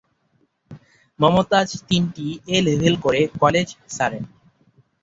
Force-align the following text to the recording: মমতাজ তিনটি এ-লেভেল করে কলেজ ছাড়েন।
মমতাজ 1.19 1.69
তিনটি 1.89 2.25
এ-লেভেল 2.47 2.95
করে 3.03 3.21
কলেজ 3.41 3.67
ছাড়েন। 3.89 4.23